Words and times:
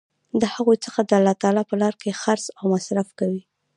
د 0.41 0.43
هغو 0.53 0.73
څخه 0.85 0.99
د 1.03 1.11
الله 1.19 1.35
تعالی 1.41 1.63
په 1.69 1.75
لاره 1.81 1.97
کي 2.03 2.11
خرچ 2.21 2.43
او 2.57 2.63
مصر 2.73 2.97
ف 3.07 3.09
کوي 3.19 3.41